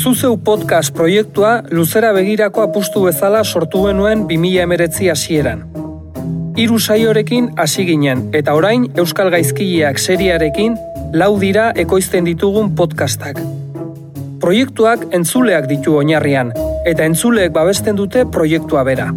[0.00, 5.66] Zuzeu podcast proiektua luzera begirako apustu bezala sortu genuen 2000 emeretzi hasieran.
[6.56, 10.78] Hiru saiorekin hasi ginen eta orain Euskal Gaizkileak seriarekin
[11.12, 13.42] lau dira ekoizten ditugun podcastak.
[14.40, 16.54] Proiektuak entzuleak ditu oinarrian
[16.88, 19.10] eta entzuleek babesten dute proiektua bera.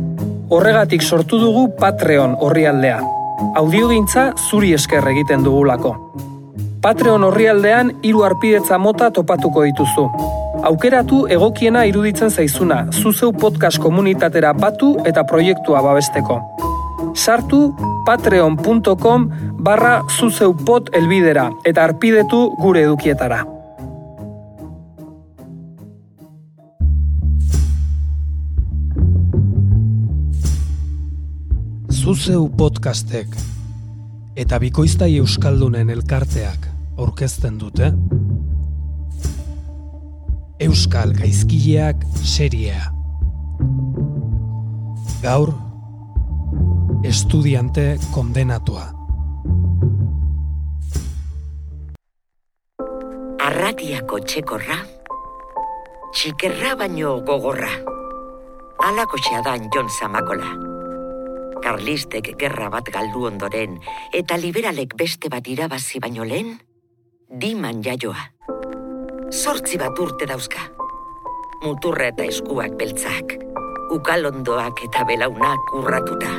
[0.49, 2.99] Horregatik sortu dugu Patreon orrialdea.
[3.55, 5.95] Audiogintza zuri esker egiten dugulako.
[6.83, 10.09] Patreon orrialdean hiru arpidetza mota topatuko dituzu.
[10.63, 16.37] Aukeratu egokiena iruditzen zaizuna, zuzeu podcast komunitatera batu eta proiektua babesteko.
[17.19, 17.73] Sartu
[18.07, 19.25] patreon.com
[19.59, 23.41] barra zuzeupot elbidera eta arpidetu gure edukietara.
[31.91, 33.35] Zuzeu podcastek
[34.39, 37.91] eta bikoiztai euskaldunen elkarteak aurkezten dute
[40.63, 42.85] Euskal Gaizkileak seriea
[45.19, 45.49] Gaur
[47.03, 48.85] estudiante kondenatua
[53.43, 54.77] Arratiako txekorra,
[56.15, 57.71] txikerra baino gogorra.
[58.87, 60.53] Alako xeadan Jon Zamakola.
[61.63, 63.75] Karlistek gerra bat galdu ondoren
[64.15, 66.55] eta liberalek beste bat irabazi baino lehen,
[67.27, 68.29] diman jaioa.
[69.33, 70.61] Zortzi bat urte dauzka.
[71.63, 73.31] Muturra eta eskuak beltzak,
[73.95, 76.35] ukalondoak eta belaunak urratuta.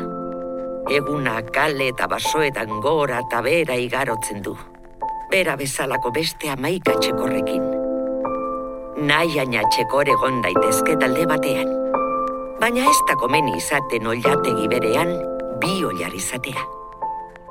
[0.94, 4.54] Eguna kale eta basoetan gora eta bera igarotzen du.
[5.32, 7.66] Bera bezalako beste amaika txekorrekin.
[9.10, 11.74] Nahi aina txekor egon daitezke talde batean.
[12.62, 15.16] Baina ez da komeni izaten oilategi berean,
[15.58, 16.62] bi oilar izatea.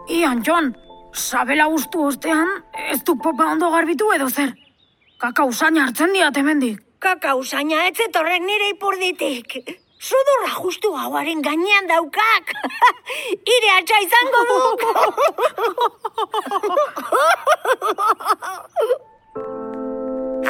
[0.08, 0.72] Ian, John,
[1.12, 2.62] sabela ustu ostean,
[2.96, 4.54] ez du popa ondo garbitu edo zer.
[5.24, 6.84] Kaka usaina hartzen diat hemendik.
[7.00, 9.54] Kaka usaina ez etorren nire ipurditik.
[10.04, 12.52] Sudurra justu hauaren gainean daukak.
[13.56, 14.84] Ire atxa izango duk.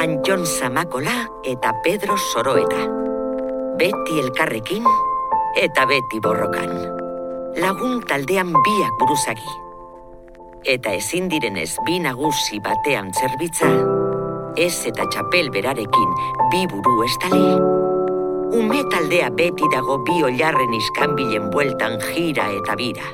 [0.03, 1.17] Antxon Zamakola
[1.53, 2.81] eta Pedro Soroeta.
[3.77, 4.89] Beti elkarrekin
[5.61, 6.73] eta beti borrokan.
[7.61, 9.53] Lagun taldean biak buruzagi.
[10.65, 13.67] Eta ezin direnez bi nagusi batean zerbitza,
[14.57, 16.11] ez eta txapel berarekin
[16.51, 17.55] bi buru estali,
[18.53, 23.07] ume taldea beti dago bi oilarren iskanbilen bueltan jira eta bira.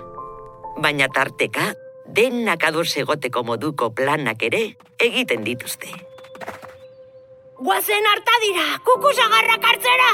[0.80, 1.74] Baina tarteka,
[2.06, 4.64] denak ados egoteko moduko planak ere
[5.00, 5.92] egiten dituzte.
[7.60, 10.12] Guazen harta dira, kukusagarrak hartzera!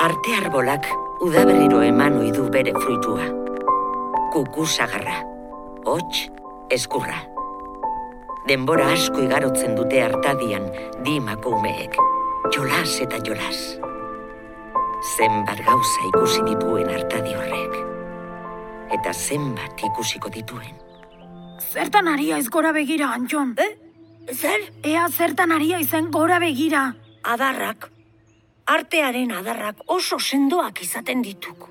[0.00, 0.88] Arte arbolak
[1.20, 3.28] udaberriro eman ohi du bere fruitua.
[4.32, 5.20] Kukusagarra,
[5.84, 6.28] hots,
[6.72, 7.31] eskurra.
[8.42, 10.64] Denbora asko igarotzen dute hartadian
[11.06, 11.94] dimako umeek,
[12.50, 13.58] jolas eta jolas.
[15.14, 17.76] Zenbat gauza ikusi dituen hartadi horrek.
[18.98, 20.74] Eta zenbat ikusiko dituen.
[21.70, 23.54] Zertan ari aiz gora begira, Antxon?
[23.62, 23.70] Eh?
[24.34, 24.66] Zer?
[24.82, 26.82] Ea zertan ari aizen gora begira.
[27.22, 27.90] Adarrak.
[28.66, 31.70] Artearen adarrak oso sendoak izaten dituk.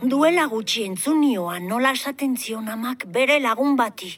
[0.00, 4.14] Duela gutxi entzunioa nola esaten zion amak bere lagun bati.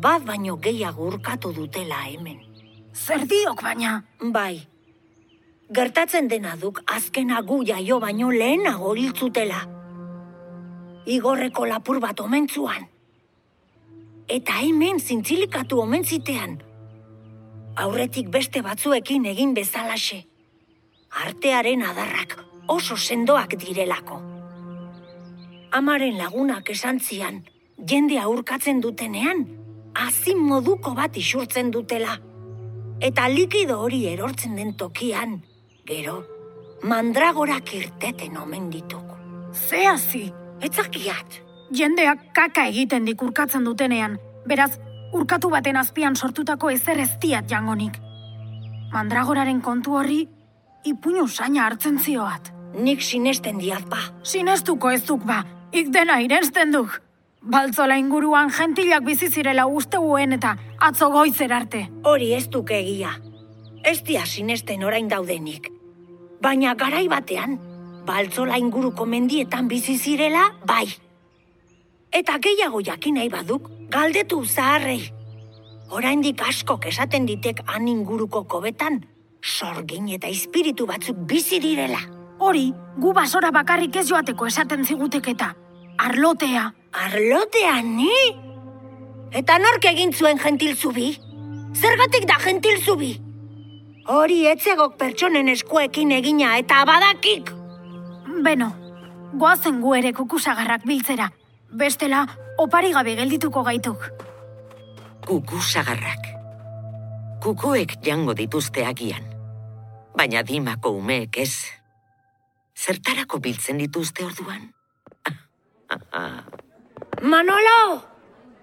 [0.00, 2.38] Bat baino gehiago urkatu dutela hemen.
[2.96, 3.98] Zer diok baina?
[4.32, 4.62] Bai.
[5.76, 9.60] Gertatzen dena duk azkena gu jaio baino lehenago hiltzutela.
[11.04, 12.88] Igorreko lapur bat omentzuan.
[14.28, 16.56] Eta hemen zintzilikatu omentzitean.
[17.84, 20.24] Aurretik beste batzuekin egin bezalaxe.
[21.26, 22.38] Artearen adarrak
[22.68, 24.22] oso sendoak direlako.
[25.76, 27.42] Amaren lagunak esan zian,
[27.86, 29.44] jende aurkatzen dutenean,
[30.06, 32.16] azin moduko bat isurtzen dutela.
[33.00, 35.40] Eta likido hori erortzen den tokian,
[35.88, 36.20] gero,
[36.82, 39.16] mandragorak irteten omen dituk.
[39.52, 40.26] Ze hazi,
[40.60, 41.40] Etzakiat,
[41.72, 44.74] jendeak kaka egiten dik urkatzen dutenean, beraz,
[45.16, 47.96] urkatu baten azpian sortutako ezer ez diat jangonik.
[48.92, 50.26] Mandragoraren kontu horri,
[50.84, 52.52] ipuñu saina hartzen zioat.
[52.74, 53.98] nik sinesten diat ba.
[54.22, 57.00] Sinestuko ez duk ba, ik dena irensten duk.
[57.40, 61.86] Baltzola inguruan gentilak bizi zirela usteguen eta atzo goizer arte.
[62.04, 63.14] Hori ez duk egia.
[63.82, 65.70] Ez dia sinesten orain daudenik.
[66.44, 67.56] Baina garai batean,
[68.04, 70.84] baltzola inguruko mendietan bizi zirela, bai.
[72.12, 75.00] Eta gehiago jakin nahi baduk, galdetu zaharrei.
[75.90, 79.00] Oraindik askok esaten ditek han inguruko kobetan,
[79.40, 82.02] sorgin eta espiritu batzuk bizi direla.
[82.38, 82.68] Hori,
[83.00, 85.54] gu basora bakarrik ez joateko esaten zigutek eta.
[86.00, 88.20] Arlotea, Arlotean ni?
[89.30, 91.12] Eta nork egin zuen gentil zubi?
[91.74, 93.12] Zergatik da gentil zubi?
[94.10, 97.52] Hori etzegok pertsonen eskuekin egina eta badakik.
[98.42, 98.72] Beno,
[99.38, 101.28] goazen gu ere kukusagarrak biltzera.
[101.70, 102.24] Bestela,
[102.58, 104.08] opari gabe geldituko gaituk.
[105.26, 106.26] Kuku sagarrak.
[107.40, 109.22] Kukuek jango dituzte agian.
[110.16, 111.54] Baina dimako umeek ez.
[112.74, 114.66] Zertarako biltzen dituzte orduan?
[117.20, 118.00] Manolo!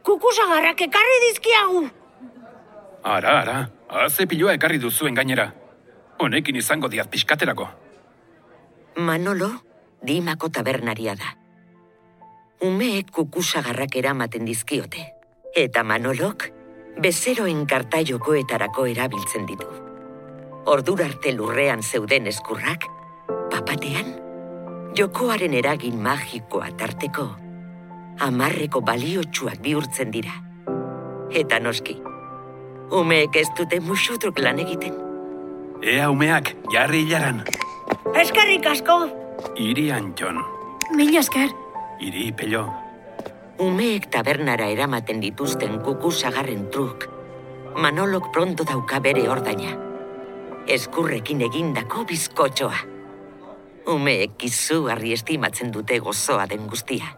[0.03, 1.81] Kukusagarrak ekarri dizkiagu.
[3.03, 3.57] Ara, ara,
[3.89, 5.51] haze piloa ekarri duzuen gainera.
[6.19, 7.67] Honekin izango diat pixkaterako.
[8.97, 9.49] Manolo,
[10.01, 11.35] dimako tabernaria da.
[12.65, 15.03] Umeek kukusagarrak eramaten dizkiote.
[15.55, 16.47] Eta Manolok,
[17.01, 19.67] bezeroen kartaiokoetarako erabiltzen ditu.
[20.65, 22.87] Ordura arte lurrean zeuden eskurrak,
[23.51, 24.15] papatean,
[24.97, 27.27] jokoaren eragin magikoa tarteko,
[28.19, 30.33] amarreko baliotsuak bihurtzen dira.
[31.31, 31.97] Eta noski,
[32.91, 34.95] umeek ez dute musutruk lan egiten.
[35.83, 37.43] Ea umeak, jarri hilaran.
[38.15, 38.97] Eskerrik asko.
[39.61, 40.41] Irian, Jon.
[40.95, 41.51] Mila esker,
[42.01, 42.65] Iri, pello.
[43.59, 47.07] Umeek tabernara eramaten dituzten kuku sagarren truk,
[47.77, 49.75] Manolok pronto dauka bere ordaina.
[50.65, 52.79] Eskurrekin egindako bizkotxoa.
[53.93, 57.16] Umeek izugarri estimatzen dute gozoa den guztia.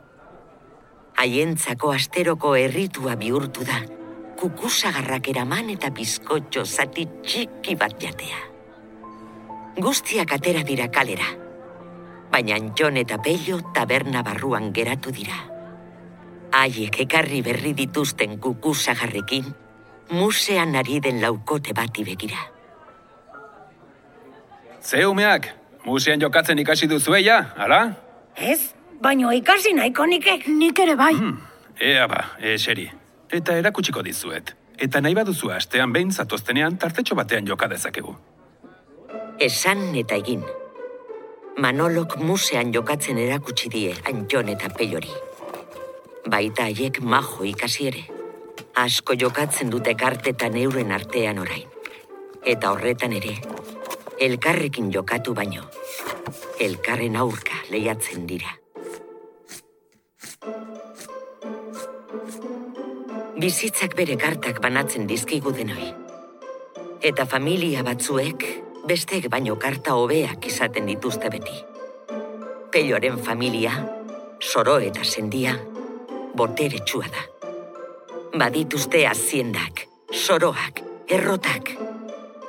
[1.20, 3.82] Haientzako asteroko herritua bihurtu da,
[4.40, 8.40] kukusagarrak eraman eta bizkotxo zati txiki bat jatea.
[9.84, 11.28] Guztiak atera dira kalera,
[12.32, 15.36] baina Jon eta Pello taberna barruan geratu dira.
[16.56, 19.52] Haiek ekarri berri dituzten kukusagarrekin,
[20.16, 22.48] musean ari den laukote bati begira.
[24.82, 25.52] Ze umeak,
[25.84, 27.82] musean jokatzen ikasi duzueia, ala?
[28.36, 30.48] Ez, baino ikasi nahiko nikek.
[30.48, 31.16] nik ere bai.
[31.80, 32.90] Ea ba, eseri.
[33.32, 34.56] Eta erakutsiko dizuet.
[34.78, 38.16] Eta nahi baduzu astean behin zatoztenean tartetxo batean joka dezakegu.
[39.40, 40.44] Esan eta egin.
[41.58, 45.12] Manolok musean jokatzen erakutsi die Antjon eta Pellori.
[46.30, 48.04] Baita haiek majo ikasi ere.
[48.76, 51.68] Asko jokatzen dute kartetan euren artean orain.
[52.46, 53.36] Eta horretan ere,
[54.20, 55.68] elkarrekin jokatu baino.
[56.60, 58.59] Elkarren aurka lehiatzen dira.
[63.40, 65.94] Bizitzak bere kartak banatzen dizkigu denoi.
[67.00, 68.44] Eta familia batzuek
[68.90, 71.56] bestek baino karta hobeak izaten dituzte beti.
[72.74, 73.78] Pelloren familia,
[74.44, 75.56] soro eta sendia,
[76.36, 77.26] boteretsua da.
[78.36, 81.72] Badituzte aziendak, soroak, errotak.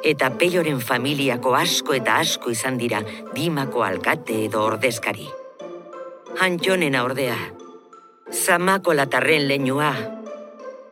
[0.02, 5.30] Eta Pelloren familiako asko eta asko izan dira dimako alkate edo ordezkari.
[6.40, 7.38] Antxonena ordea,
[8.34, 9.94] zamako latarren leinua,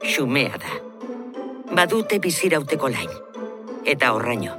[0.02, 0.78] xumea da.
[1.74, 3.10] Badute bizirauteko lain,
[3.84, 4.54] eta horraino.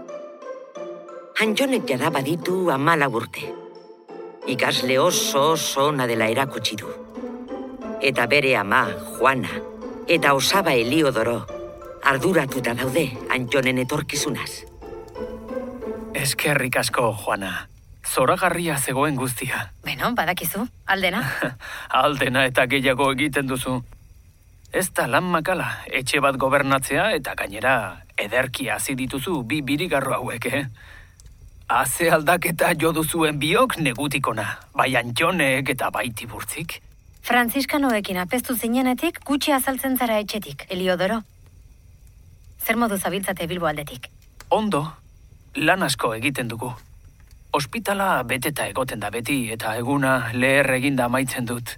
[1.40, 3.46] Antxonek jada baditu amala urte.
[4.48, 6.90] Ikasle oso oso ona dela erakutsi du.
[8.02, 8.88] Eta bere ama,
[9.18, 9.62] Juana,
[10.08, 11.46] eta osaba Eliodoro,
[12.04, 14.66] arduratuta daude Antxonen etorkizunaz.
[16.14, 17.70] Eskerrik asko, Juana.
[18.10, 19.70] Zoragarria zegoen guztia.
[19.86, 21.22] Beno, badakizu, aldena.
[22.04, 23.80] Aldena eta gehiago egiten duzu.
[24.72, 30.46] Ez da lan makala, etxe bat gobernatzea eta gainera ederki hasi dituzu bi birigarro hauek,
[30.46, 30.66] eh?
[31.70, 36.80] Haze aldaketa jo duzuen biok negutikona, bai antxonek eta bai tiburtzik.
[37.26, 41.22] Franziskanoekin apestu zinenetik gutxi azaltzen zara etxetik, Eliodoro.
[42.62, 44.06] Zer modu zabiltzate bilbo aldetik?
[44.50, 44.84] Ondo,
[45.56, 46.70] lan asko egiten dugu.
[47.58, 51.74] Ospitala beteta egoten da beti eta eguna leher eginda amaitzen dut.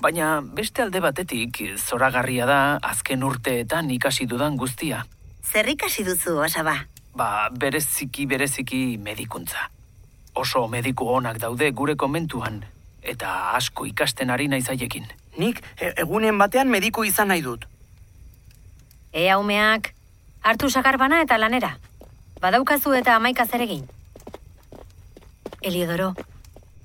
[0.00, 5.04] Baina beste alde batetik zoragarria da azken urteetan ikasi dudan guztia.
[5.42, 6.76] Zer ikasi duzu, osaba?
[7.14, 9.68] Ba, bereziki bereziki medikuntza.
[10.34, 12.62] Oso mediku onak daude gure komentuan,
[13.02, 15.10] eta asko ikasten ari naiz haiekin.
[15.36, 17.66] Nik e- egunen batean mediku izan nahi dut.
[19.12, 19.92] Ea umeak,
[20.40, 21.76] hartu sakarbana eta lanera.
[22.40, 23.84] Badaukazu eta amaika zeregin.
[25.62, 26.14] Eliodoro,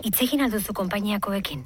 [0.03, 1.63] itzegin alduzu konpainiakoekin.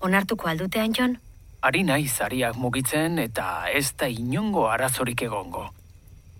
[0.00, 1.18] Onartuko aldute Antxon?
[1.60, 5.66] Ari naiz ariak mugitzen eta ez da inongo arazorik egongo.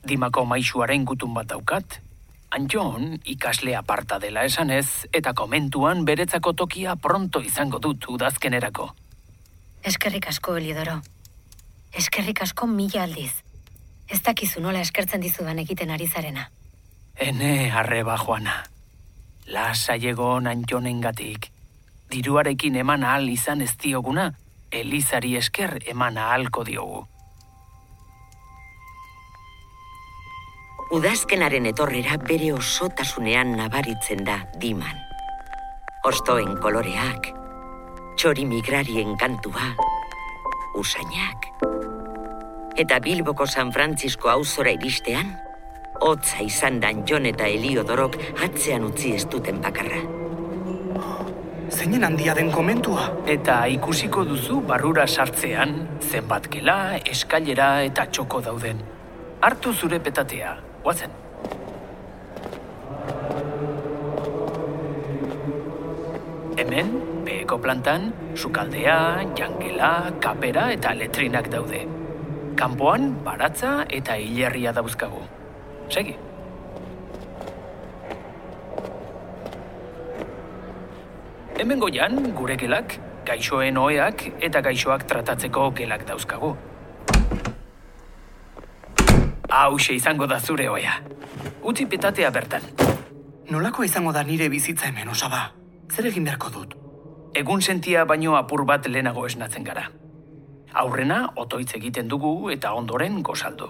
[0.05, 1.99] Dimako maisuaren gutun bat daukat,
[2.51, 8.89] Antxon ikasle aparta dela esanez eta komentuan beretzako tokia pronto izango dut udazkenerako.
[9.85, 10.97] Eskerrik asko, Eliodoro.
[11.93, 13.33] Eskerrik asko mila aldiz.
[14.09, 16.49] Ez dakizu nola eskertzen dizudan egiten ari zarena.
[17.15, 18.65] Ene arreba joana.
[19.47, 21.51] Lasa egon antxonengatik.
[22.11, 24.33] Diruarekin eman ahal izan ez dioguna,
[24.75, 27.05] Elizari esker eman ahalko diogu.
[30.91, 34.99] Udazkenaren etorrera bere osotasunean nabaritzen da diman.
[36.11, 37.29] Ostoen koloreak,
[38.19, 39.69] txori migrarien kantua,
[40.83, 41.47] usainak.
[42.75, 45.37] Eta Bilboko San Francisco auzora iristean,
[46.01, 50.20] hotza izan dan Jon eta Eliodorok atzean utzi ez duten bakarra.
[51.71, 53.07] Zeinen handia den komentua.
[53.31, 58.81] Eta ikusiko duzu barrura sartzean, zenbat gela, eskailera eta txoko dauden.
[59.41, 61.15] Hartu zure petatea, guazen.
[66.61, 66.91] Hemen,
[67.25, 68.99] beheko plantan, sukaldea,
[69.39, 71.87] jangela, kapera eta letrinak daude.
[72.59, 75.23] Kanpoan, baratza eta hilerria dauzkagu.
[75.89, 76.19] Segi.
[81.61, 82.95] Hemen goian, gure gelak,
[83.29, 86.55] gaixoen oheak eta gaixoak tratatzeko gelak dauzkagu.
[89.59, 90.95] Hauxe izango da zure ohea.
[91.61, 92.65] Utzi petatea bertan.
[93.53, 95.43] Nolako izango da nire bizitza hemen, osaba?
[95.93, 96.77] Zer egin beharko dut?
[97.37, 99.91] Egun sentia baino apur bat lehenago esnatzen gara.
[100.73, 103.69] Aurrena, otoitz egiten dugu eta ondoren gozaldu.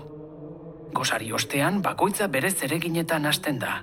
[0.95, 3.81] Gozari ostean, bakoitza berez zereginetan hasten da.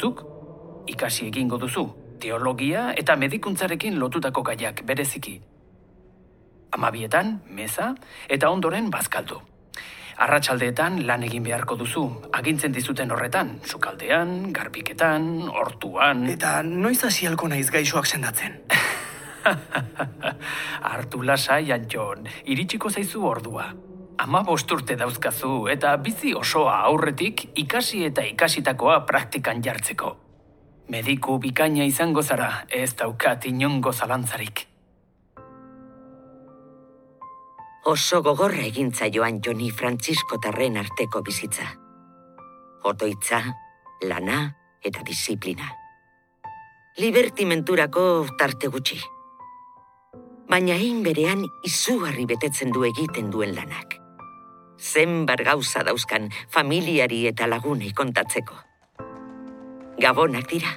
[0.00, 0.24] Zuk,
[0.88, 1.90] ikasi egingo duzu,
[2.22, 5.40] teologia eta medikuntzarekin lotutako gaiak bereziki.
[6.72, 7.92] Amabietan, meza,
[8.32, 9.40] eta ondoren bazkaldu.
[10.22, 12.04] Arratsaldeetan lan egin beharko duzu,
[12.38, 16.26] agintzen dizuten horretan, sukaldean, garbiketan, hortuan...
[16.30, 18.60] Eta noiz hasi halko naiz gaixoak sendatzen?
[20.94, 23.72] Artu lasai, Antxon, iritsiko zaizu ordua.
[24.22, 30.31] Ama urte dauzkazu eta bizi osoa aurretik ikasi eta ikasitakoa praktikan jartzeko.
[30.90, 34.66] Mediku bikaina izango zara, ez daukat inongo zalantzarik.
[37.86, 41.68] Oso gogorra egintza joan Joni Francisco Tarren arteko bizitza.
[42.82, 43.40] Otoitza,
[44.02, 45.70] lana eta disiplina.
[46.98, 48.98] Libertimenturako tarte gutxi.
[50.50, 53.96] Baina egin berean izugarri betetzen du egiten duen lanak.
[54.78, 58.71] Zenbar gauza dauzkan familiari eta lagunei kontatzeko.
[60.02, 60.74] Gabonak dira.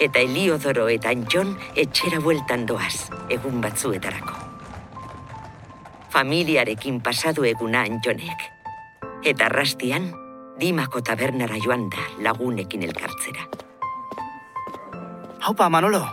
[0.00, 4.44] Eta Eliodoro eta Antxon etxera bueltan doaz, egun batzuetarako
[6.14, 8.46] familiarekin pasadu eguna antxonek.
[9.26, 10.12] Eta arrastian,
[10.60, 13.48] dimako tabernara joan da lagunekin elkartzera.
[15.44, 16.04] Haupa, Manolo.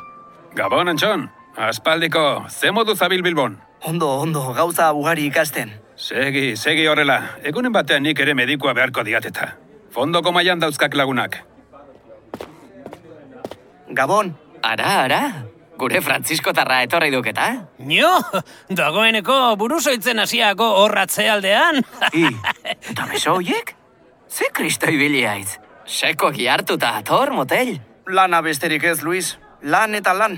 [0.58, 1.30] Gabon, Antxon.
[1.56, 3.60] Aspaldiko, ze modu zabil Bilbon.
[3.88, 5.72] Ondo, ondo, gauza ugari ikasten.
[5.96, 7.20] Segi, segi horrela.
[7.44, 9.54] Egunen batean nik ere medikua beharko diateta.
[9.92, 11.42] Fondoko mailan dauzkak lagunak.
[13.94, 15.22] Gabon, Ara, ara,
[15.78, 17.48] gure Francisco tarra etorri duketa.
[17.80, 18.12] Nio,
[18.70, 21.82] dagoeneko buruzoitzen hasiako horratze aldean.
[22.14, 22.28] I,
[22.94, 23.74] eta beso hoiek?
[24.30, 25.58] Ze kristo ibili aiz?
[25.86, 27.80] Seko gihartuta ator, motel.
[28.08, 29.38] lana besterik ez, Luis.
[29.62, 30.38] Lan eta lan.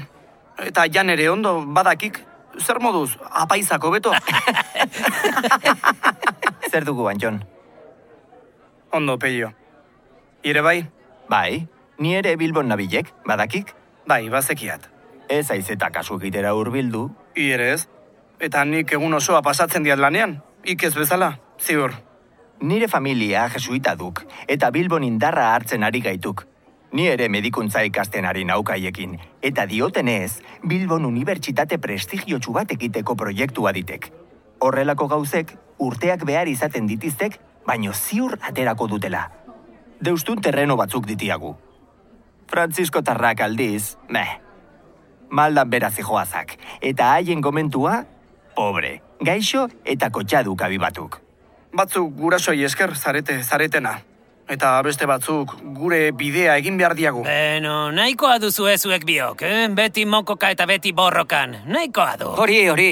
[0.57, 2.21] Eta jan ere ondo badakik.
[2.59, 4.13] Zer moduz, apaizako beto?
[6.71, 7.43] Zer dugu, Antxon?
[8.93, 9.53] ondo, peio.
[10.43, 10.85] Ire bai?
[11.29, 11.67] Bai,
[11.99, 13.73] ni ere Bilbon nabilek, badakik?
[14.07, 14.89] Bai, bazekiat.
[15.29, 17.09] Ez aiz eta kasu egitera hurbildu.
[17.35, 17.87] Ire ez?
[18.39, 20.41] Eta nik egun osoa pasatzen diat lanean?
[20.63, 21.93] Ik ez bezala, ziur.
[22.61, 26.45] Nire familia jesuita duk, eta Bilbon indarra hartzen ari gaituk.
[26.93, 34.11] Ni ere medikuntza ikasten ari naukaiekin, eta diotenez, Bilbon unibertsitate prestigiotsu bat egiteko proiektua ditek.
[34.59, 39.25] Horrelako gauzek, urteak behar izaten ditiztek, baino ziur aterako dutela.
[40.03, 41.55] Deustun terreno batzuk ditiagu.
[42.47, 44.39] Francisco Tarrak aldiz, meh.
[45.29, 48.03] Maldan beraz joazak, eta haien komentua,
[48.55, 51.19] pobre, gaixo eta kotxadu kabibatuk.
[51.73, 53.97] Batzuk gurasoi esker zarete zaretena.
[54.53, 57.23] Eta beste batzuk gure bidea egin behar diagu.
[57.25, 59.67] Beno, nahikoa duzu ezuek biok, eh?
[59.73, 61.63] Beti mokoka eta beti borrokan.
[61.65, 62.33] Nahikoa du.
[62.43, 62.91] Hori, hori.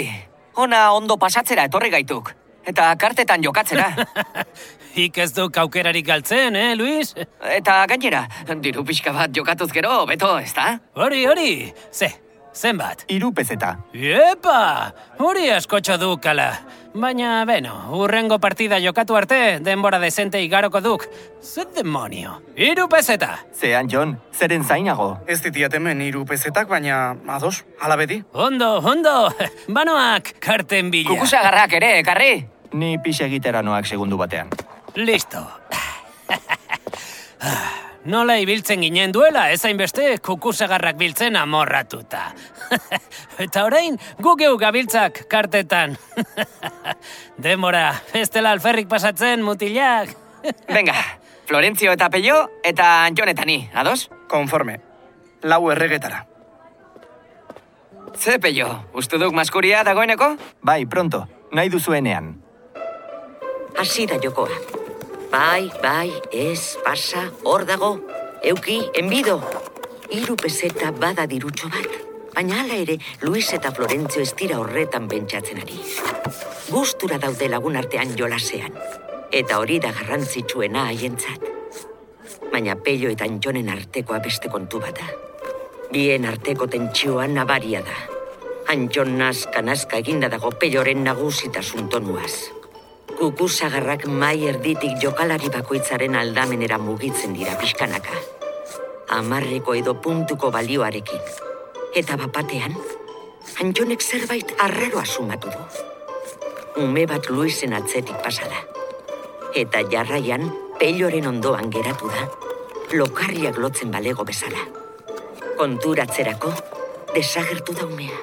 [0.64, 2.34] Ona ondo pasatzera etorri gaituk.
[2.66, 3.92] Eta kartetan jokatzera.
[4.94, 7.14] Ik ez duk aukerarik galtzen, eh, Luis?
[7.40, 8.26] Eta gainera,
[8.60, 10.80] diru pixka bat jokatuz gero, beto, ezta?
[10.96, 11.72] Hori, hori.
[11.92, 12.10] Ze,
[12.54, 13.06] zenbat?
[13.08, 13.78] Iru pezeta.
[13.94, 14.92] Epa!
[15.18, 16.50] Hori askotxo du kala.
[16.94, 21.06] Baina, beno, urrengo partida jokatu arte, denbora dezente igaroko duk.
[21.42, 22.42] Zer demonio?
[22.58, 23.38] Iru pezeta!
[23.56, 25.22] Ze, Antxon, zeren zainago?
[25.26, 28.24] Ez ditiat hemen hiru pezetak, baina ados, ala beti.
[28.34, 29.30] Ondo, ondo!
[29.70, 31.14] Banoak, karten bila.
[31.16, 32.34] Kukusagarrak ere, ekarri?
[32.74, 34.52] Ni pixe egitera noak segundu batean.
[34.96, 35.48] Listo.
[38.06, 42.32] Nola ibiltzen ginen duela, ez hainbeste kukusagarrak biltzen amorratuta.
[43.46, 45.98] Eta orain, gu geu gabiltzak kartetan.
[47.44, 50.16] Demora, ez dela alferrik pasatzen mutilak.
[50.68, 50.96] Venga,
[51.46, 54.10] Florentzio eta Peio eta Jon eta ni, ados?
[54.28, 54.80] Konforme.
[55.44, 56.26] Lau erregetara.
[58.18, 60.36] Ze, Peio, uste duk maskuria dagoeneko?
[60.66, 62.34] Bai, pronto, nahi duzuenean.
[63.78, 64.58] Hasi da jokoa.
[65.32, 68.00] Bai, bai, ez, pasa, hor dago.
[68.44, 69.40] Euki, enbido.
[70.12, 71.88] Hiru peseta bada dirutxo bat.
[72.36, 75.80] Baina hala ere, Luis eta Florentzio ez dira horretan pentsatzen ari.
[76.70, 78.76] Gustura daude lagun artean jolasean.
[79.32, 81.50] Eta hori da garrantzitsuena haientzat.
[82.52, 85.12] Baina Pello eta Anjonen artekoa beste kontu bat da.
[85.92, 88.00] Bien arteko tentsioa nabaria da.
[88.72, 92.61] Anjon nazka nazka eginda dago Pelloren nagusitasun tonuaz.
[93.18, 98.16] Kukusagarrak mai erditik jokalari bakoitzaren aldamenera mugitzen dira pixkanaka.
[99.18, 101.22] Amarreko edo puntuko balioarekin.
[101.96, 102.76] Eta bapatean,
[103.62, 105.62] Anjonek zerbait arraroa sumatu du.
[106.82, 108.62] Ume bat Luisen atzetik pasada.
[109.54, 110.48] Eta jarraian,
[110.80, 112.28] pelloren ondoan geratu da,
[112.96, 114.64] lokarriak lotzen balego bezala.
[115.60, 116.54] Konturatzerako,
[117.14, 118.18] desagertu da umea.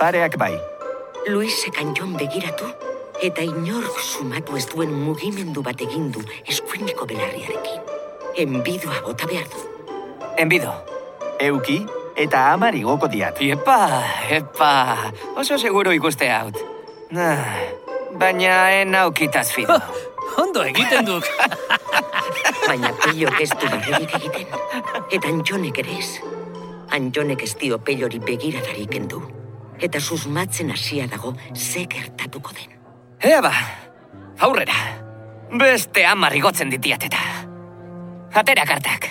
[0.00, 0.54] Pareak bai.
[1.28, 2.66] Luisek Anjon begiratu,
[3.24, 7.80] eta inork sumatu ez duen mugimendu bat egin du eskuineko belarriarekin.
[8.44, 9.62] Enbidua bota behar du.
[10.36, 10.72] Enbido.
[11.40, 11.78] Euki
[12.20, 13.40] eta amari goko diat.
[13.40, 13.78] Epa,
[14.28, 14.72] epa,
[15.40, 16.58] oso seguro ikuste haut.
[17.16, 17.64] Ah,
[18.20, 19.78] baina en aukitaz fido.
[20.42, 21.24] Ondo egiten duk.
[22.68, 24.54] Baina Pellok ez du barrerik egiten.
[25.12, 26.10] Eta Anjonek ere ez.
[26.96, 29.22] Anjonek ez dio Pellori begiradarik kendu.
[29.78, 32.73] Eta susmatzen hasia dago ze gertatuko den.
[33.22, 33.52] Ea ba,
[34.38, 34.78] aurrera.
[35.54, 37.22] Beste amar igotzen ditiat eta.
[38.34, 39.06] Atera kartak.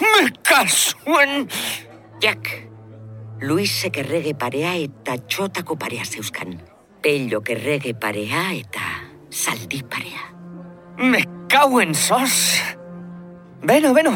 [0.00, 1.46] Me kasuen!
[2.22, 2.50] Jak,
[3.42, 6.56] Luisek errege parea eta txotako parea zeuzkan.
[7.02, 8.82] Pellok errege parea eta
[9.30, 10.26] zaldi parea.
[10.98, 12.58] Me kauen sos!
[13.62, 14.14] Beno, beno.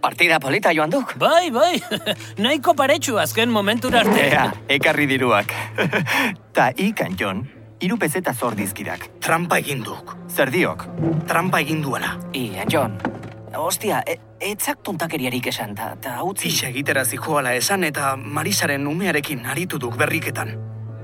[0.00, 1.16] Partida polita joan duk.
[1.18, 1.80] Bai, bai.
[2.42, 4.28] Nahiko paretsu azken momentura arte.
[4.28, 4.46] Ea,
[4.78, 5.52] ekarri diruak.
[6.56, 7.42] Ta ikan jon,
[7.80, 9.08] hiru pezeta zor dizkidak.
[9.20, 10.16] Trampa egin duk.
[10.28, 10.86] Zer diok?
[11.26, 12.16] Trampa egin duela.
[12.32, 12.98] Ia, John.
[13.56, 16.50] Ostia, e, etzak tontakeriarik esan, ta, ta utzi...
[16.50, 20.52] Pixa egitera zijoala esan eta Marisaren umearekin aritu duk berriketan.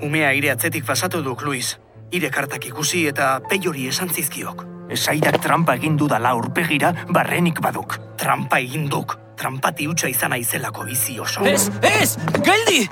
[0.03, 1.79] Umea ire atzetik pasatu duk, Luis.
[2.13, 4.67] Ire kartak ikusi eta peiori esan zizkiok.
[4.93, 7.97] Esaidak trampa egin dudala urpegira barrenik baduk.
[8.21, 9.17] Trampa egin duk.
[9.41, 11.45] Trampati hutsa izan aizelako bizi oso.
[11.49, 12.85] Ez, ez, geldi!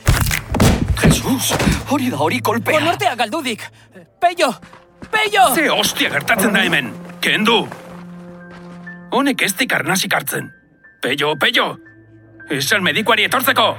[1.01, 1.53] Jesus,
[1.91, 2.81] hori da hori kolpea.
[2.81, 3.67] Konortea galdudik.
[4.21, 4.49] Peio,
[5.13, 5.45] peio!
[5.55, 6.91] Ze hostia gertatzen da hemen.
[7.21, 7.61] Kendu!
[9.13, 10.51] Honek ez dik arnasik hartzen.
[11.05, 11.71] Peio, peio!
[12.51, 13.71] Esan medikuari etortzeko!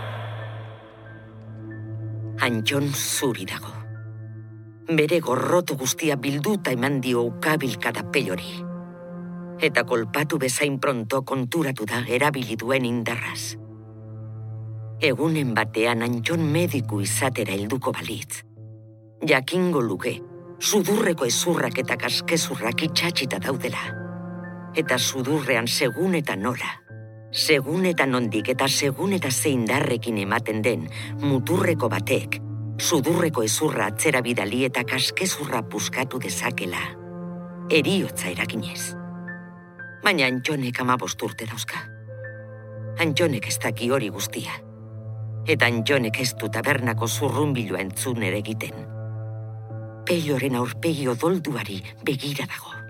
[2.42, 3.81] Anjon zuri dago.
[4.92, 8.58] Bere gorrotu guztia bilduta eman dio ukabilka da Pellori.
[9.64, 13.56] Eta kolpatu bezain pronto konturatu da erabili duen indarraz.
[15.00, 18.42] Egunen batean Anjon mediku izatera helduko balitz.
[19.32, 20.18] Jakingo luke,
[20.60, 23.88] sudurreko ezurrak eta kaskezurrak itxatxita daudela.
[24.76, 26.76] Eta sudurrean segun eta nola.
[27.32, 30.90] Segun eta nondik eta segun eta zeindarrekin ematen den
[31.24, 32.42] muturreko batek,
[32.82, 36.82] sudurreko ezurra atzera bidali eta kaskezurra puskatu dezakela.
[37.70, 38.96] Eriotza erakinez.
[40.02, 41.84] Baina Antxonek amabost urte dauzka.
[43.06, 44.58] Antxonek ez daki hori guztia.
[45.48, 48.86] Eta Antxonek ez du tabernako zurrunbilua entzun ere egiten.
[50.10, 52.81] Peioren aurpegi odolduari begira dago.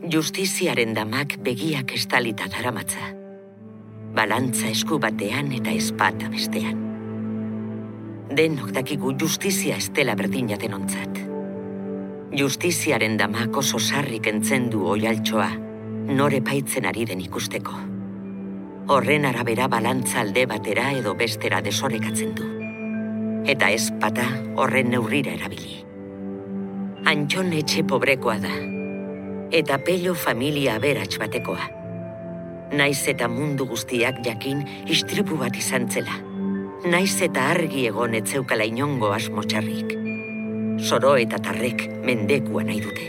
[0.00, 3.10] Justiziaren damak begiak estalita daramatza.
[4.16, 6.78] Balantza esku batean eta espata bestean.
[8.32, 11.20] Denok dakigu justizia estela berdina denontzat.
[12.32, 15.50] Justiziaren damak oso sarrik entzen du oialtxoa,
[16.16, 17.76] nore paitzen ari den ikusteko.
[18.88, 22.50] Horren arabera balantza alde batera edo bestera desorekatzen du.
[23.44, 24.24] Eta espata
[24.56, 25.84] horren neurrira erabili.
[27.04, 28.56] Antxon etxe pobrekoa da,
[29.50, 31.66] eta pello familia aberats batekoa.
[32.70, 36.20] Naiz eta mundu guztiak jakin istripu bat izan zela.
[36.86, 39.96] Naiz eta argi egon etzeukala inongo asmo txarrik.
[40.78, 43.08] Zoro eta tarrek mendekua nahi dute.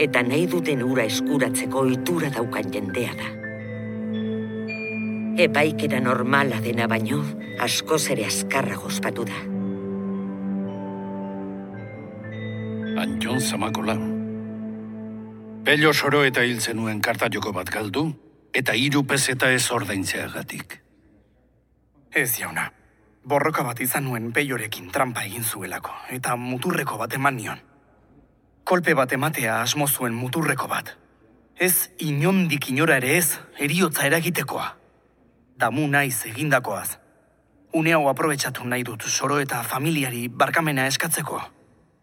[0.00, 3.32] Eta nahi duten ura eskuratzeko itura daukan jendea da.
[5.40, 7.24] Epaikera normala dena baino,
[7.64, 9.44] askoz ere azkarra gospatu da.
[13.00, 14.19] Antjon zamakola.
[15.60, 18.16] Pello soro eta hil zenuen joko bat galdu,
[18.54, 20.80] eta hiru pezeta ez ordaintzeagatik.
[22.12, 22.72] Ez jauna.
[23.24, 27.60] Borroka bat izan nuen peiorekin trampa egin zuelako, eta muturreko bat eman nion.
[28.64, 30.96] Kolpe bat ematea asmo zuen muturreko bat.
[31.56, 34.76] Ez inondik inora ere ez, eriotza eragitekoa.
[35.58, 36.98] Damu naiz egindakoaz.
[37.74, 41.40] Une hau aprobetsatu nahi dut soro eta familiari barkamena eskatzeko.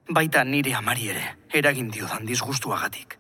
[0.10, 3.17] Baita nire amari ere, eragin diodan disgustuagatik.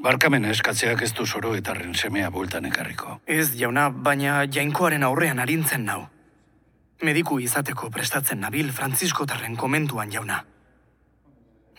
[0.00, 3.18] Barkamena eskatzeak ez du soro etarren semea bueltan ekarriko.
[3.26, 6.06] Ez jauna, baina jainkoaren aurrean arintzen nau.
[7.04, 10.40] Mediku izateko prestatzen nabil Franziskotarren komentuan jauna.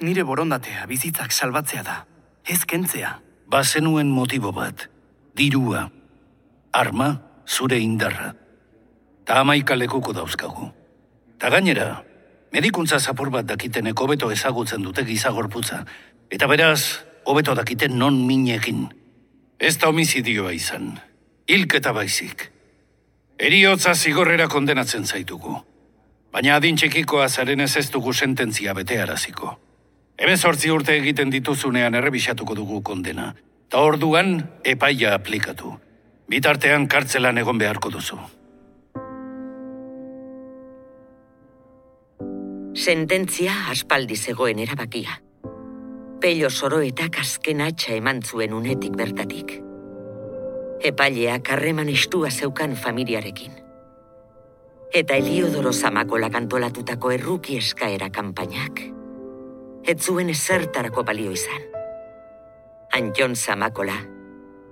[0.02, 1.98] Nire borondatea bizitzak salbatzea da,
[2.46, 3.15] ez kentzea.
[3.52, 4.88] Bazenuen motibo bat,
[5.36, 5.89] dirua,
[6.72, 7.12] arma,
[7.48, 8.32] zure indarra.
[9.26, 10.72] Ta amaika lekuko dauzkagu.
[11.38, 12.04] Ta gainera,
[12.54, 15.84] medikuntza zapur bat dakitenek hobeto ezagutzen dute gizagorputza,
[16.30, 18.88] eta beraz, hobeto dakiten non minekin.
[19.60, 20.96] Ez da homizidioa izan,
[21.48, 22.48] hilketa baizik.
[23.38, 25.56] Eriotza zigorrera kondenatzen zaitugu.
[26.32, 29.56] Baina adin txekikoa zaren ez ez dugu sententzia betearaziko.
[30.18, 33.32] Hemen sortzi urte egiten dituzunean errebisatuko dugu kondena.
[33.70, 35.74] Ta orduan, epaia aplikatu.
[36.30, 38.20] Bitartean kartzelan egon beharko duzu.
[42.72, 45.18] Sententzia aspaldi zegoen erabakia.
[46.22, 49.56] Pello soroetak azken atxa eman zuen unetik bertatik.
[50.86, 53.56] Epaileak harreman estua zeukan familiarekin.
[54.94, 58.84] Eta Eliodoro Zamakola kantolatutako erruki eskaera kanpainak.
[59.82, 61.64] Ez zuen ezertarako balio izan.
[63.00, 63.96] Antion Zamakola,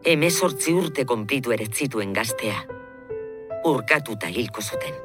[0.05, 2.59] emezortzi urte konplitu ere zituen gaztea,
[3.65, 5.01] urkatuta hilko zuten.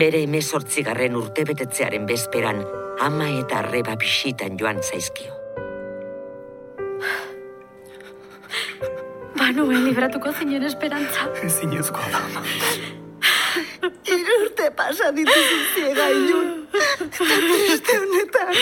[0.00, 2.64] Bere emezortzigarren urte betetzearen bezperan,
[3.00, 5.32] ama eta arreba bisitan joan zaizkio.
[9.38, 11.28] Banuen libratuko zinen esperantza.
[11.48, 12.42] Zinezkoa da.
[14.14, 16.50] Irurte pasa dituzu ziega ilun.
[16.74, 18.54] Eta triste honetan.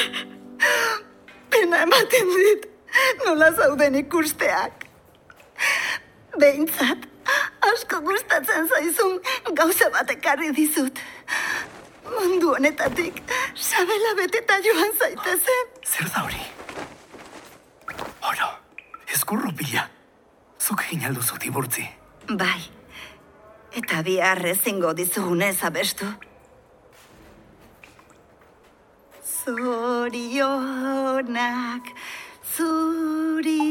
[1.52, 2.68] Pena ematen dit,
[3.24, 4.86] nola zauden ikusteak.
[6.40, 7.08] Behintzat,
[7.68, 9.18] asko gustatzen zaizun
[9.58, 10.98] gauza bat ekarri dizut.
[12.12, 13.14] Mundu honetatik,
[13.54, 15.64] sabela beteta joan zaitezen.
[15.84, 16.42] Zer da hori?
[18.30, 18.48] Oro,
[19.14, 19.84] ezkurru pila.
[20.62, 21.84] Zuk egin alduzu tiburtzi.
[22.42, 22.62] Bai,
[23.80, 26.06] eta bihar ezingo dizugunez abestu.
[29.42, 30.64] Zorionak
[32.56, 33.61] zuri,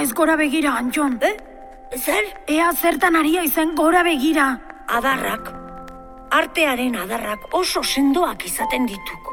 [0.00, 1.18] Ez gora begira, Antxon?
[1.22, 1.36] Eh?
[1.96, 2.24] Zer?
[2.46, 4.46] Ea zertan aria izen gora begira.
[4.88, 5.48] Adarrak.
[6.30, 9.32] Artearen adarrak oso sendoak izaten dituk.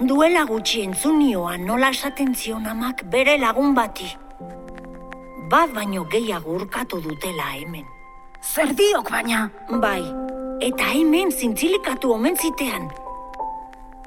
[0.00, 4.08] Duela gutxi entzunioa nola esaten zion amak bere lagun bati.
[5.50, 7.86] Bat baino gehiago urkatu dutela hemen.
[8.42, 9.48] Zer diok baina?
[9.82, 10.02] Bai,
[10.60, 12.90] eta hemen zintzilikatu omen zitean.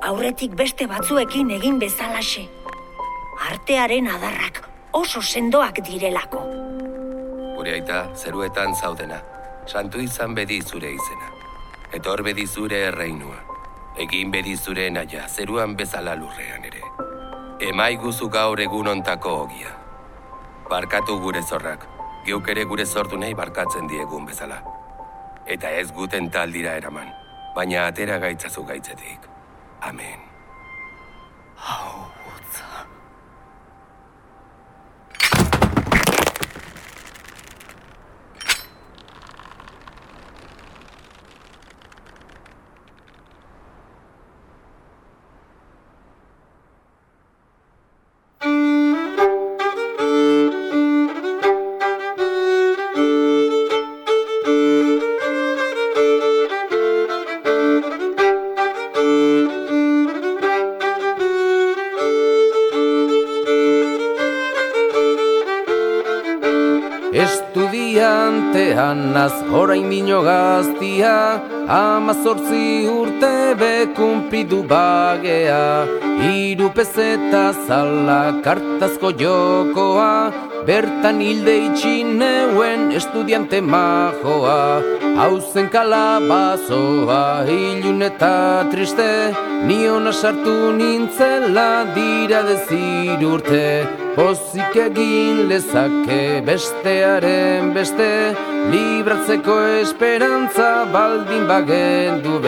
[0.02, 2.48] Aurretik beste batzuekin egin bezalaxe.
[3.42, 4.62] Artearen adarrak
[4.94, 6.42] oso sendoak direlako.
[7.58, 9.22] Gure aita, zeruetan zaudena.
[9.66, 11.30] Santu izan bedi zure izena.
[11.94, 13.40] Etor bedi zure erreinua.
[14.00, 16.84] Egin bedi zure naia, zeruan bezala lurrean ere.
[17.70, 19.74] Emai guzu gaur egun ontako ogia.
[20.70, 21.86] Barkatu gure zorrak,
[22.26, 24.62] geuk ere gure sortu nahi barkatzen diegun bezala.
[25.46, 27.10] Eta ez guten taldira eraman,
[27.56, 29.28] baina atera gaitzazu gaitzetik.
[29.82, 30.20] Amen.
[31.58, 32.08] Hau,
[68.92, 75.86] Estudiantean az orain dino gaztia Amazortzi urte bekumplidu bagea.
[76.20, 80.34] Iru pezeta zala kartazko jokoa
[80.66, 84.84] Bertan hilde itxineuen estudiante majoa.
[85.16, 89.34] Hauzen kalabazoa hilun eta triste
[89.68, 93.88] Niona sartu nintzela dira dezir urte.
[94.16, 98.12] Pozik egin lezake bestearen beste
[98.70, 102.40] Libratzeko esperantza baldin bagen du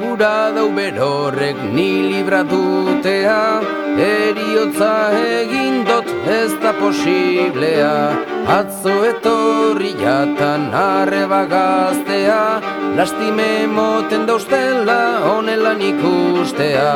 [0.00, 3.59] gura dau berorrek ni libratutea
[6.80, 7.94] posiblea.
[8.58, 12.42] Atzo etorri jatan arreba gaztea.
[12.96, 16.90] Lastime moten dauztela onelan ikustea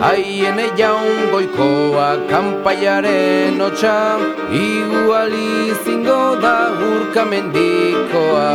[0.00, 4.18] Haien jaun goikoa kanpaiaren otxa
[4.50, 6.56] Iguali zingo da
[6.90, 8.50] urka mendikoa.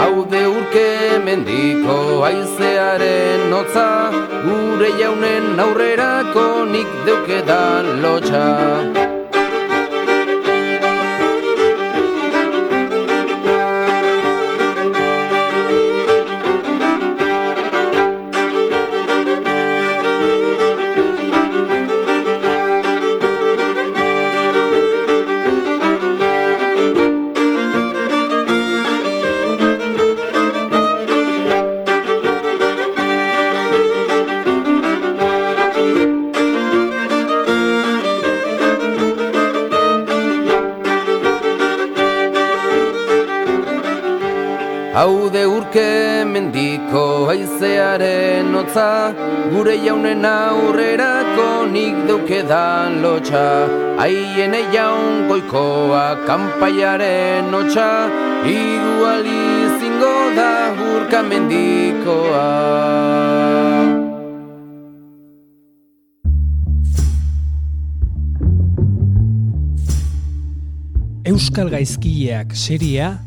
[0.00, 0.88] Haude urke
[1.28, 3.86] mendiko aizearen notza
[4.48, 9.19] Gure jaunen aurrerako nik deukedan lotxa
[47.30, 49.14] mendiko aizearen notza
[49.52, 53.68] Gure jaunen aurrerako nik deukedan lotxa.
[53.98, 58.08] Haien jaun goikoa kanpaiaren notxa
[58.44, 62.46] Iguali zingo da urka mendikoa.
[71.24, 73.18] Euskal Gaizkileak seria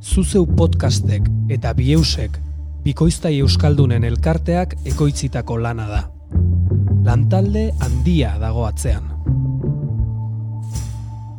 [0.00, 2.51] Zuzeu podcastek eta bieusek
[2.82, 6.02] bikoiztai euskaldunen elkarteak ekoitzitako lana da.
[7.06, 9.06] Lantalde handia dago atzean.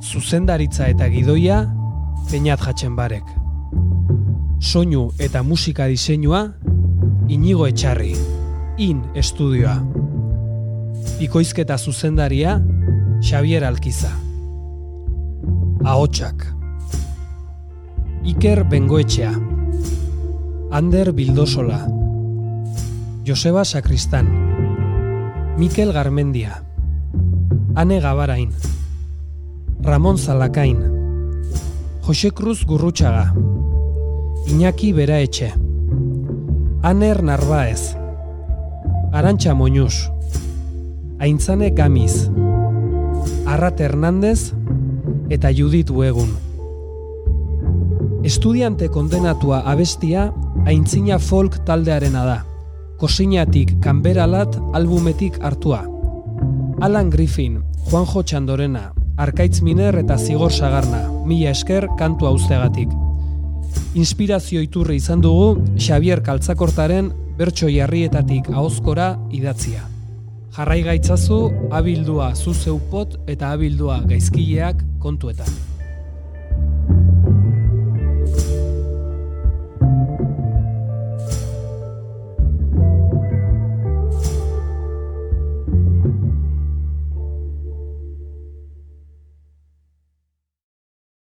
[0.03, 1.63] Zuzendaritza eta gidoia
[2.31, 3.27] peinat jatzen barek.
[4.59, 6.45] Soinu eta musika diseinua
[7.27, 8.13] inigo etxarri,
[8.77, 9.77] in estudioa.
[11.19, 12.59] Bikoizketa zuzendaria
[13.21, 14.11] Xavier Alkiza.
[15.83, 16.47] Ahotsak.
[18.23, 19.52] Iker Bengoetxea
[20.73, 21.85] Ander Bildosola.
[23.21, 24.25] Joseba Sakristan
[25.55, 26.63] Mikel Garmendia.
[27.75, 28.49] Ane Gabarain.
[29.83, 30.81] Ramon Zalakain.
[32.01, 33.35] Jose Cruz Gurrutxaga
[34.49, 35.53] Iñaki Beraetxe
[36.81, 37.95] Aner Narbaez
[39.13, 40.09] Arantxa Moñuz
[41.19, 42.31] Aintzane Gamiz
[43.45, 44.53] Arrat Hernandez
[45.29, 46.42] eta Judith Uegun.
[48.23, 50.29] Estudiante kondenatua abestia
[50.63, 52.35] aintzina folk taldearena da.
[52.95, 55.81] Kosinatik kanberalat albumetik hartua.
[56.79, 57.57] Alan Griffin,
[57.89, 58.83] Juanjo Txandorena,
[59.19, 62.95] Arkaitz Miner eta Zigor Sagarna, mila esker kantu auztegatik.
[63.99, 69.83] Inspirazio iturri izan dugu Xavier Kaltzakortaren bertso jarrietatik ahozkora idatzia.
[70.55, 71.43] Jarrai gaitzazu
[71.75, 75.72] abildua zuzeupot eta abildua gaizkileak kontuetan.